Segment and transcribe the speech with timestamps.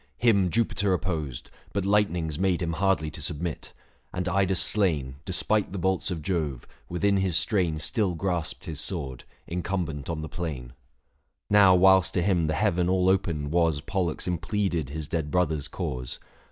[0.17, 3.71] Him Jupiter opposed; but lightnings made 815 Him hardly to submit:
[4.11, 9.25] and Idas slain, Despite the bolts of Jove, within his strain Still grasped his sword,
[9.45, 10.73] incumbent on the plain.
[11.49, 11.53] 170 THE FASTI.
[11.53, 11.53] Book V.
[11.53, 16.17] Now whilst to him the heaven all open was Pollux impleaded his dead brother's cause.